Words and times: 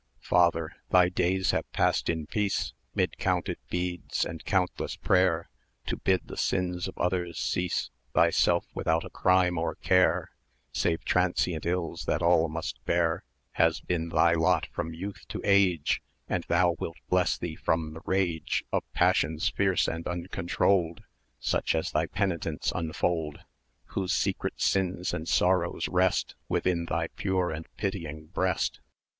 970 0.27 0.29
"Father! 0.81 0.83
thy, 0.89 1.09
days 1.09 1.51
have 1.51 1.71
passed 1.73 2.09
in 2.09 2.25
peace, 2.25 2.73
'Mid 2.95 3.19
counted 3.19 3.59
beads, 3.69 4.25
and 4.25 4.43
countless 4.45 4.95
prayer; 4.95 5.47
To 5.85 5.95
bid 5.95 6.21
the 6.25 6.37
sins 6.37 6.87
of 6.87 6.97
others 6.97 7.37
cease, 7.37 7.91
Thyself 8.15 8.65
without 8.73 9.05
a 9.05 9.11
crime 9.11 9.59
or 9.59 9.75
care, 9.75 10.31
Save 10.71 11.05
transient 11.05 11.67
ills 11.67 12.05
that 12.05 12.23
all 12.23 12.49
must 12.49 12.83
bear, 12.83 13.23
Has 13.51 13.79
been 13.79 14.09
thy 14.09 14.33
lot 14.33 14.65
from 14.73 14.91
youth 14.95 15.23
to 15.27 15.39
age; 15.43 16.01
And 16.27 16.45
thou 16.47 16.75
wilt 16.79 16.97
bless 17.07 17.37
thee 17.37 17.55
from 17.55 17.93
the 17.93 18.01
rage 18.03 18.63
Of 18.71 18.91
passions 18.93 19.49
fierce 19.49 19.87
and 19.87 20.07
uncontrolled, 20.07 21.03
Such 21.39 21.75
as 21.75 21.91
thy 21.91 22.07
penitents 22.07 22.71
unfold, 22.73 23.41
Whose 23.89 24.13
secret 24.13 24.59
sins 24.59 25.13
and 25.13 25.27
sorrows 25.27 25.87
rest 25.87 26.33
980 26.49 26.49
Within 26.49 26.85
thy 26.85 27.07
pure 27.15 27.51
and 27.51 27.67
pitying 27.77 28.25
breast. 28.33 28.79